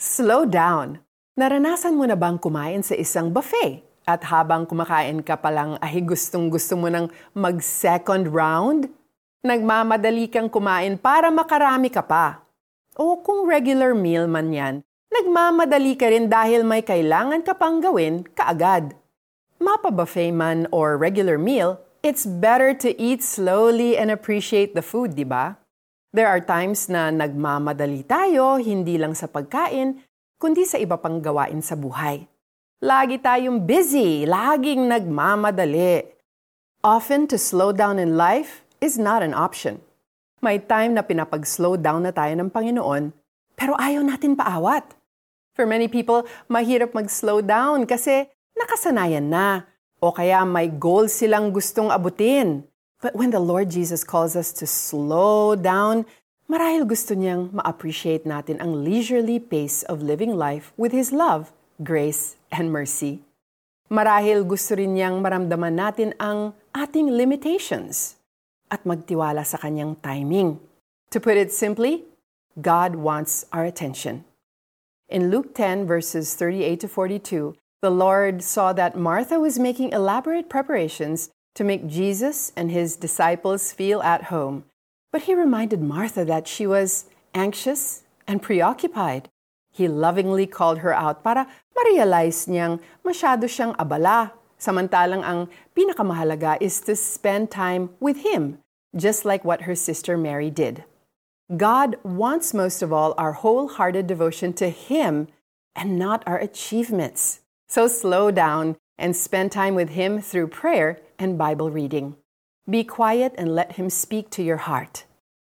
Slow 0.00 0.48
down. 0.48 1.04
Naranasan 1.36 1.92
mo 1.92 2.08
na 2.08 2.16
bang 2.16 2.40
kumain 2.40 2.80
sa 2.80 2.96
isang 2.96 3.28
buffet? 3.28 3.84
At 4.08 4.24
habang 4.32 4.64
kumakain 4.64 5.20
ka 5.20 5.36
palang 5.36 5.76
ay 5.76 6.00
gustong 6.00 6.48
gusto 6.48 6.72
mo 6.72 6.88
nang 6.88 7.12
mag-second 7.36 8.32
round? 8.32 8.88
Nagmamadali 9.44 10.32
kang 10.32 10.48
kumain 10.48 10.96
para 10.96 11.28
makarami 11.28 11.92
ka 11.92 12.00
pa. 12.00 12.40
O 12.96 13.20
kung 13.20 13.44
regular 13.44 13.92
meal 13.92 14.24
man 14.24 14.48
yan, 14.48 14.74
nagmamadali 15.12 15.92
ka 16.00 16.08
rin 16.08 16.32
dahil 16.32 16.64
may 16.64 16.80
kailangan 16.80 17.44
ka 17.44 17.52
pang 17.52 17.84
gawin 17.84 18.24
kaagad. 18.32 18.96
Mapa-buffet 19.60 20.32
man 20.32 20.64
or 20.72 20.96
regular 20.96 21.36
meal, 21.36 21.76
it's 22.00 22.24
better 22.24 22.72
to 22.72 22.96
eat 22.96 23.20
slowly 23.20 24.00
and 24.00 24.08
appreciate 24.08 24.72
the 24.72 24.80
food, 24.80 25.12
di 25.12 25.28
ba? 25.28 25.59
There 26.10 26.26
are 26.26 26.42
times 26.42 26.90
na 26.90 27.14
nagmamadali 27.14 28.02
tayo, 28.02 28.58
hindi 28.58 28.98
lang 28.98 29.14
sa 29.14 29.30
pagkain, 29.30 30.02
kundi 30.42 30.66
sa 30.66 30.74
iba 30.74 30.98
pang 30.98 31.22
gawain 31.22 31.62
sa 31.62 31.78
buhay. 31.78 32.26
Lagi 32.82 33.22
tayong 33.22 33.62
busy, 33.62 34.26
laging 34.26 34.90
nagmamadali. 34.90 36.02
Often 36.82 37.30
to 37.30 37.38
slow 37.38 37.70
down 37.70 38.02
in 38.02 38.18
life 38.18 38.66
is 38.82 38.98
not 38.98 39.22
an 39.22 39.38
option. 39.38 39.78
May 40.42 40.58
time 40.58 40.98
na 40.98 41.06
pinapag-slow 41.06 41.78
down 41.78 42.02
na 42.02 42.10
tayo 42.10 42.34
ng 42.34 42.50
Panginoon, 42.50 43.14
pero 43.54 43.78
ayaw 43.78 44.02
natin 44.02 44.34
paawat. 44.34 44.82
For 45.54 45.62
many 45.62 45.86
people, 45.86 46.26
mahirap 46.50 46.90
mag-slow 46.90 47.38
down 47.38 47.86
kasi 47.86 48.26
nakasanayan 48.58 49.30
na 49.30 49.62
o 50.02 50.10
kaya 50.10 50.42
may 50.42 50.66
goal 50.74 51.06
silang 51.06 51.54
gustong 51.54 51.94
abutin. 51.94 52.66
But 53.00 53.16
when 53.16 53.32
the 53.32 53.40
Lord 53.40 53.72
Jesus 53.72 54.04
calls 54.04 54.36
us 54.36 54.52
to 54.60 54.68
slow 54.68 55.56
down, 55.56 56.04
marahil 56.48 56.84
gusto 56.84 57.16
niyang 57.16 57.52
ma-appreciate 57.52 58.28
natin 58.28 58.60
ang 58.60 58.84
leisurely 58.84 59.40
pace 59.40 59.82
of 59.88 60.04
living 60.04 60.36
life 60.36 60.76
with 60.76 60.92
His 60.92 61.10
love 61.10 61.52
grace, 61.82 62.36
and 62.52 62.68
mercy. 62.68 63.24
Marahil 63.90 64.46
gusto 64.46 64.76
rin 64.76 64.94
niyang 64.94 65.18
maramdaman 65.24 65.74
natin 65.74 66.14
ang 66.20 66.54
ating 66.76 67.10
limitations 67.10 68.20
at 68.70 68.84
magtiwala 68.86 69.42
sa 69.42 69.58
kanyang 69.58 69.98
timing. 69.98 70.60
To 71.10 71.18
put 71.18 71.34
it 71.34 71.50
simply, 71.50 72.06
God 72.54 72.94
wants 72.94 73.48
our 73.50 73.66
attention. 73.66 74.22
In 75.10 75.32
Luke 75.32 75.58
10, 75.58 75.90
verses 75.90 76.38
38 76.38 76.86
to 76.86 76.88
42, 76.88 77.58
the 77.82 77.90
Lord 77.90 78.46
saw 78.46 78.70
that 78.76 78.94
Martha 78.94 79.40
was 79.42 79.58
making 79.58 79.90
elaborate 79.90 80.46
preparations 80.46 81.34
to 81.54 81.64
make 81.64 81.86
Jesus 81.86 82.52
and 82.56 82.70
his 82.70 82.96
disciples 82.96 83.72
feel 83.72 84.02
at 84.02 84.24
home. 84.24 84.64
But 85.12 85.22
he 85.22 85.34
reminded 85.34 85.82
Martha 85.82 86.24
that 86.24 86.46
she 86.46 86.66
was 86.66 87.06
anxious 87.34 88.02
and 88.26 88.42
preoccupied. 88.42 89.28
He 89.72 89.88
lovingly 89.88 90.46
called 90.46 90.78
her 90.78 90.94
out 90.94 91.22
para 91.22 91.46
ma-realize 91.74 92.46
niyang 92.46 92.80
masyado 93.04 93.46
siyang 93.46 93.76
abala. 93.76 94.32
Samantalang 94.60 95.24
ang 95.24 95.48
pinakamahalaga 95.72 96.60
is 96.60 96.80
to 96.84 96.94
spend 96.94 97.50
time 97.50 97.90
with 97.98 98.20
Him, 98.20 98.58
just 98.94 99.24
like 99.24 99.42
what 99.42 99.62
her 99.62 99.74
sister 99.74 100.18
Mary 100.18 100.50
did. 100.50 100.84
God 101.56 101.96
wants 102.04 102.52
most 102.52 102.82
of 102.82 102.92
all 102.92 103.14
our 103.16 103.32
wholehearted 103.32 104.06
devotion 104.06 104.52
to 104.60 104.68
Him 104.68 105.28
and 105.74 105.98
not 105.98 106.22
our 106.26 106.38
achievements. 106.38 107.40
So 107.68 107.88
slow 107.88 108.30
down 108.30 108.76
and 108.98 109.16
spend 109.16 109.50
time 109.50 109.74
with 109.74 109.90
Him 109.90 110.20
through 110.20 110.48
prayer 110.48 111.00
and 111.20 111.36
Bible 111.36 111.70
reading. 111.70 112.16
Be 112.64 112.82
quiet 112.82 113.36
and 113.36 113.54
let 113.54 113.76
Him 113.76 113.92
speak 113.92 114.30
to 114.30 114.42
your 114.42 114.64
heart. 114.64 115.04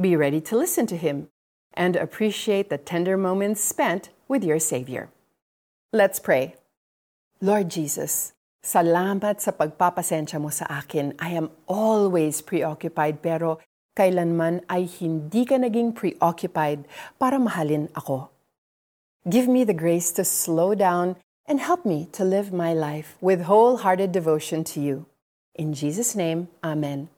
Be 0.00 0.14
ready 0.14 0.40
to 0.46 0.56
listen 0.56 0.86
to 0.86 0.96
Him 0.96 1.28
and 1.74 1.96
appreciate 1.98 2.70
the 2.70 2.78
tender 2.78 3.18
moments 3.18 3.60
spent 3.60 4.08
with 4.28 4.46
your 4.46 4.58
Savior. 4.58 5.10
Let's 5.92 6.22
pray. 6.22 6.54
Lord 7.42 7.68
Jesus, 7.68 8.32
salamat 8.64 9.42
sa 9.42 9.52
pagpapasensya 9.52 10.40
mo 10.40 10.48
sa 10.48 10.70
akin. 10.70 11.18
I 11.18 11.34
am 11.34 11.50
always 11.66 12.40
preoccupied 12.40 13.20
pero 13.20 13.58
kailanman 13.98 14.62
ay 14.70 14.86
hindi 14.86 15.44
ka 15.44 15.58
naging 15.58 15.92
preoccupied 15.92 16.86
para 17.18 17.42
mahalin 17.42 17.90
ako. 17.98 18.30
Give 19.26 19.50
me 19.50 19.66
the 19.66 19.74
grace 19.76 20.14
to 20.14 20.22
slow 20.22 20.78
down 20.78 21.18
and 21.48 21.58
help 21.58 21.84
me 21.84 22.06
to 22.14 22.22
live 22.22 22.52
my 22.52 22.70
life 22.70 23.18
with 23.20 23.50
wholehearted 23.50 24.12
devotion 24.12 24.62
to 24.70 24.78
you. 24.78 25.06
In 25.56 25.72
Jesus' 25.72 26.12
name, 26.12 26.52
Amen. 26.60 27.08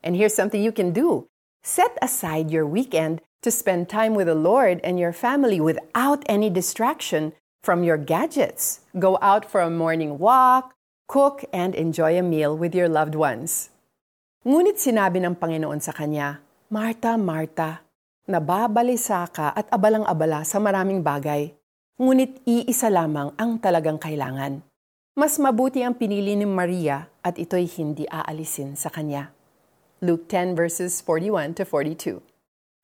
And 0.00 0.16
here's 0.16 0.34
something 0.34 0.64
you 0.64 0.72
can 0.72 0.96
do 0.96 1.28
set 1.60 2.00
aside 2.00 2.50
your 2.50 2.64
weekend 2.64 3.20
to 3.44 3.52
spend 3.52 3.92
time 3.92 4.16
with 4.16 4.26
the 4.26 4.34
Lord 4.34 4.80
and 4.82 4.98
your 4.98 5.12
family 5.12 5.60
without 5.60 6.24
any 6.26 6.48
distraction 6.48 7.36
from 7.62 7.84
your 7.84 8.00
gadgets. 8.00 8.80
Go 8.98 9.20
out 9.20 9.44
for 9.44 9.60
a 9.60 9.70
morning 9.70 10.18
walk, 10.18 10.72
cook, 11.06 11.44
and 11.52 11.76
enjoy 11.76 12.16
a 12.18 12.24
meal 12.24 12.56
with 12.56 12.74
your 12.74 12.88
loved 12.88 13.14
ones. 13.14 13.68
Ngunit 14.48 14.80
sinabi 14.80 15.20
ng 15.20 15.36
Panginoon 15.36 15.82
sa 15.82 15.92
kanya, 15.92 16.40
Marta, 16.72 17.20
Marta, 17.20 17.84
nababalisa 18.24 19.28
ka 19.28 19.52
at 19.52 19.68
abalang-abala 19.68 20.44
sa 20.44 20.56
maraming 20.56 21.04
bagay, 21.04 21.52
ngunit 22.00 22.44
iisa 22.48 22.88
lamang 22.88 23.34
ang 23.36 23.60
talagang 23.60 24.00
kailangan. 24.00 24.67
Mas 25.18 25.34
mabuti 25.34 25.82
ang 25.82 25.98
pinili 25.98 26.38
ni 26.38 26.46
Maria 26.46 27.10
at 27.26 27.42
ito'y 27.42 27.66
hindi 27.66 28.06
aalisin 28.06 28.78
sa 28.78 28.86
kanya. 28.86 29.34
Luke 29.98 30.30
10 30.30 30.54
verses 30.54 31.02
41 31.02 31.58
to 31.58 31.66
42. 31.66 32.22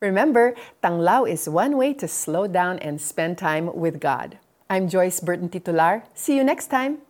Remember, 0.03 0.51
Tanglao 0.83 1.31
is 1.31 1.47
one 1.47 1.79
way 1.79 1.95
to 1.95 2.11
slow 2.11 2.51
down 2.51 2.83
and 2.83 2.99
spend 2.99 3.39
time 3.39 3.71
with 3.71 4.03
God. 4.03 4.43
I'm 4.67 4.91
Joyce 4.91 5.23
Burton 5.23 5.47
Titular. 5.47 6.11
See 6.11 6.35
you 6.35 6.43
next 6.43 6.75
time. 6.75 7.07